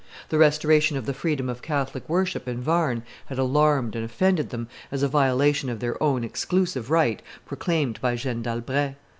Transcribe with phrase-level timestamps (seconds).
[0.29, 4.67] The restoration of the freedom of Catholic worship in Warn had alarmed and offended them
[4.91, 8.95] as a violation of their own exclusive right proclaimed by Jeanne d'Albret.